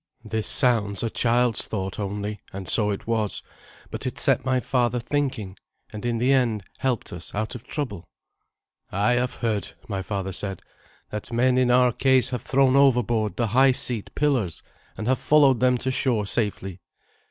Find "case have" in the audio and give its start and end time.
11.91-12.41